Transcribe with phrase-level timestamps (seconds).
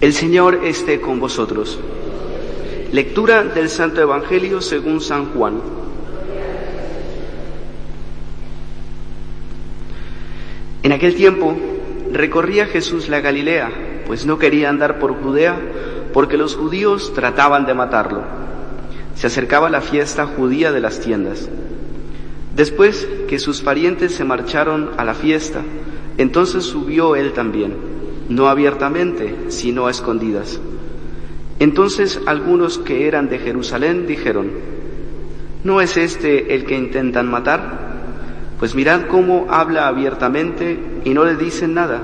[0.00, 1.76] El Señor esté con vosotros.
[2.92, 5.60] Lectura del Santo Evangelio según San Juan.
[10.84, 11.56] En aquel tiempo
[12.12, 13.72] recorría Jesús la Galilea,
[14.06, 15.58] pues no quería andar por Judea,
[16.12, 18.22] porque los judíos trataban de matarlo.
[19.16, 21.48] Se acercaba la fiesta judía de las tiendas.
[22.54, 25.62] Después que sus parientes se marcharon a la fiesta,
[26.18, 27.97] entonces subió él también
[28.28, 30.60] no abiertamente, sino a escondidas.
[31.58, 34.50] Entonces algunos que eran de Jerusalén dijeron,
[35.64, 37.88] ¿no es este el que intentan matar?
[38.58, 42.02] Pues mirad cómo habla abiertamente y no le dicen nada.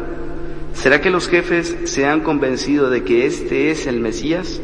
[0.72, 4.60] ¿Será que los jefes se han convencido de que este es el Mesías?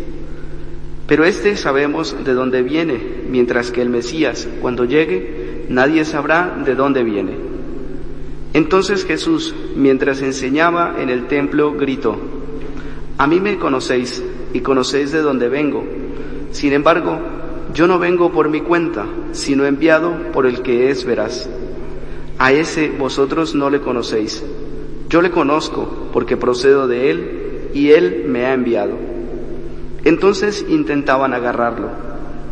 [1.06, 6.74] Pero este sabemos de dónde viene, mientras que el Mesías, cuando llegue, nadie sabrá de
[6.74, 7.49] dónde viene.
[8.52, 12.16] Entonces Jesús, mientras enseñaba en el templo, gritó,
[13.16, 15.84] A mí me conocéis y conocéis de dónde vengo.
[16.50, 17.18] Sin embargo,
[17.74, 21.48] yo no vengo por mi cuenta, sino enviado por el que es veraz.
[22.38, 24.42] A ese vosotros no le conocéis.
[25.08, 28.94] Yo le conozco porque procedo de él y él me ha enviado.
[30.04, 31.88] Entonces intentaban agarrarlo,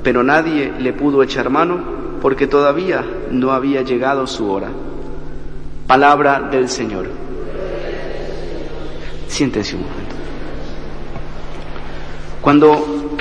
[0.02, 1.80] pero nadie le pudo echar mano
[2.20, 4.68] porque todavía no había llegado su hora.
[5.88, 7.06] Palabra del Señor.
[9.26, 10.14] Siéntense un momento.
[12.42, 13.16] Cuando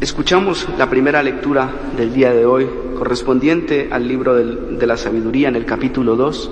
[0.00, 5.56] escuchamos la primera lectura del día de hoy, correspondiente al libro de la sabiduría en
[5.56, 6.50] el capítulo 2,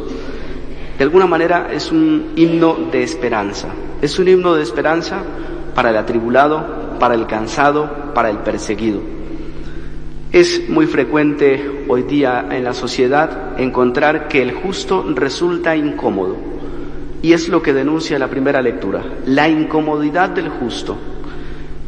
[0.98, 3.68] de alguna manera es un himno de esperanza.
[4.02, 5.22] Es un himno de esperanza
[5.76, 9.19] para el atribulado, para el cansado, para el perseguido.
[10.32, 16.36] Es muy frecuente hoy día en la sociedad encontrar que el justo resulta incómodo.
[17.20, 20.96] Y es lo que denuncia la primera lectura, la incomodidad del justo.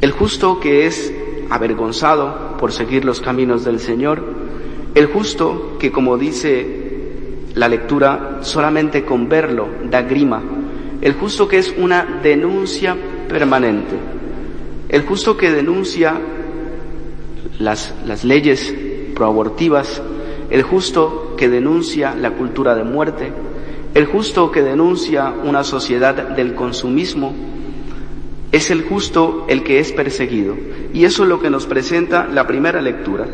[0.00, 1.14] El justo que es
[1.50, 4.24] avergonzado por seguir los caminos del Señor,
[4.96, 10.42] el justo que, como dice la lectura, solamente con verlo da grima,
[11.00, 12.96] el justo que es una denuncia
[13.28, 13.94] permanente,
[14.88, 16.20] el justo que denuncia
[17.58, 18.74] las, las leyes
[19.14, 20.02] proabortivas,
[20.50, 23.32] el justo que denuncia la cultura de muerte,
[23.94, 27.34] el justo que denuncia una sociedad del consumismo,
[28.52, 30.54] es el justo el que es perseguido.
[30.92, 33.26] Y eso es lo que nos presenta la primera lectura.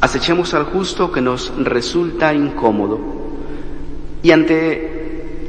[0.00, 2.98] Acechemos al justo que nos resulta incómodo.
[4.22, 5.00] Y ante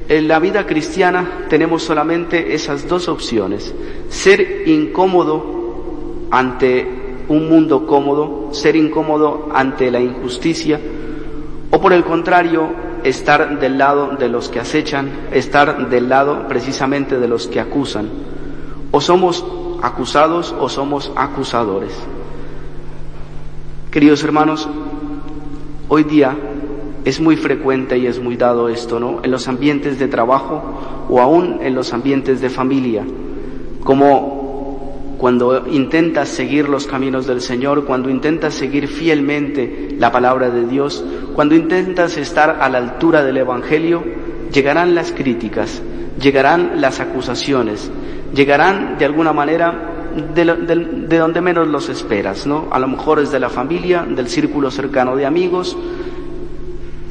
[0.09, 3.73] la vida cristiana tenemos solamente esas dos opciones.
[4.09, 7.00] Ser incómodo ante
[7.31, 10.79] un mundo cómodo, ser incómodo ante la injusticia,
[11.71, 12.69] o por el contrario,
[13.03, 18.09] estar del lado de los que acechan, estar del lado precisamente de los que acusan.
[18.91, 19.45] O somos
[19.81, 21.93] acusados o somos acusadores.
[23.89, 24.69] Queridos hermanos,
[25.87, 26.35] hoy día
[27.03, 29.19] es muy frecuente y es muy dado esto, ¿no?
[29.23, 30.61] En los ambientes de trabajo
[31.09, 33.03] o aún en los ambientes de familia,
[33.83, 34.40] como
[35.21, 41.05] cuando intentas seguir los caminos del Señor, cuando intentas seguir fielmente la palabra de Dios,
[41.35, 44.03] cuando intentas estar a la altura del Evangelio,
[44.51, 45.83] llegarán las críticas,
[46.19, 47.91] llegarán las acusaciones,
[48.33, 52.69] llegarán de alguna manera de, donde menos los esperas, ¿no?
[52.71, 55.77] A lo mejor es de la familia, del círculo cercano de amigos,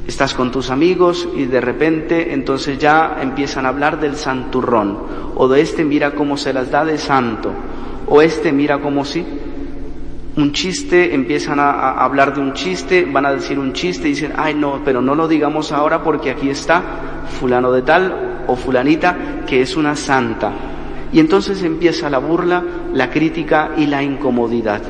[0.09, 4.99] estás con tus amigos y de repente entonces ya empiezan a hablar del santurrón
[5.37, 7.53] o de este mira cómo se las da de santo
[8.11, 9.25] o este mira como si
[10.37, 14.33] un chiste, empiezan a, hablar de un chiste, van a decir un chiste y dicen,
[14.37, 16.83] ay no, pero no lo digamos ahora porque aquí está
[17.41, 20.53] fulano de tal o fulanita que es una santa.
[21.13, 22.63] Y entonces empieza la burla,
[22.93, 24.83] la crítica y la incomodidad.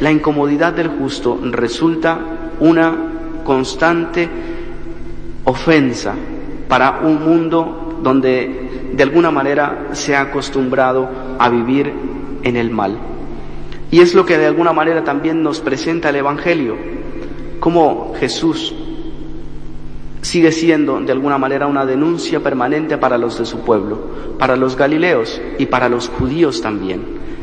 [0.00, 2.18] La incomodidad del justo resulta
[2.60, 2.94] una
[3.44, 4.28] constante
[5.44, 6.14] ofensa
[6.68, 11.08] para un mundo donde de alguna manera se ha acostumbrado
[11.38, 11.92] a vivir
[12.42, 12.98] en el mal.
[13.90, 16.76] Y es lo que de alguna manera también nos presenta el Evangelio,
[17.60, 18.74] como Jesús
[20.22, 23.98] sigue siendo de alguna manera una denuncia permanente para los de su pueblo,
[24.38, 27.02] para los galileos y para los judíos también.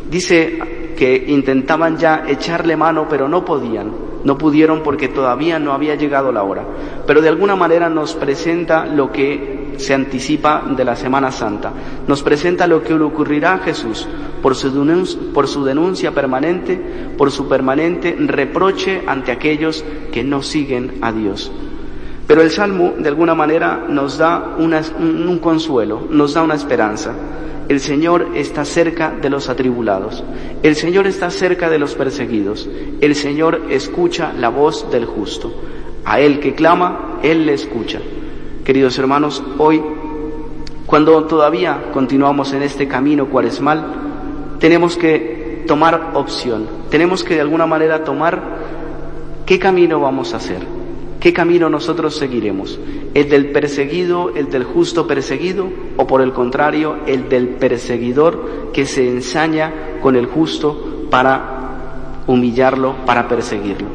[0.09, 3.91] Dice que intentaban ya echarle mano, pero no podían,
[4.23, 6.65] no pudieron porque todavía no había llegado la hora.
[7.05, 11.71] Pero de alguna manera nos presenta lo que se anticipa de la Semana Santa,
[12.07, 14.07] nos presenta lo que le ocurrirá a Jesús
[14.42, 16.80] por su, denuncia, permanente,
[17.18, 21.51] por su permanente reproche ante aquellos que no siguen a Dios.
[22.27, 27.13] Pero el Salmo, de alguna manera, nos da un, consuelo, nos da una esperanza.
[27.68, 30.24] El Señor está cerca de los atribulados.
[30.62, 32.69] El Señor está cerca de los perseguidos.
[33.01, 35.51] El Señor escucha la voz del justo.
[36.06, 38.00] A Él que clama, Él le escucha.
[38.69, 39.81] Queridos hermanos, hoy,
[40.86, 43.83] cuando todavía continuamos en este camino cuaresmal,
[44.60, 46.68] tenemos que tomar opción.
[46.92, 48.60] Tenemos que de alguna manera tomar
[49.48, 50.60] qué camino vamos a hacer.
[51.19, 52.80] ¿Qué camino nosotros seguiremos?
[53.16, 55.68] ¿El del perseguido, el del justo perseguido?
[55.98, 62.98] ¿O por el contrario, el del perseguidor que se ensaña con el justo para humillarlo,
[63.07, 63.88] para perseguirlo?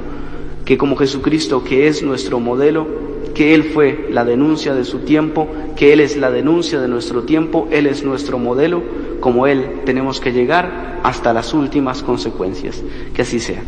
[0.65, 5.49] Que como Jesucristo, que es nuestro modelo, que Él fue la denuncia de su tiempo,
[5.77, 8.83] que Él es la denuncia de nuestro tiempo, Él es nuestro modelo,
[9.21, 12.83] como Él tenemos que llegar hasta las últimas consecuencias.
[13.15, 13.63] Que así sea.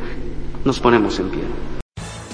[0.64, 1.75] Nos ponemos en pie.